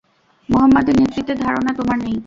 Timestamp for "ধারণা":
1.37-1.71